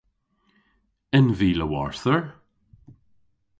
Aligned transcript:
En 1.19 1.27
vy 1.37 1.51
lowarther? 1.55 2.19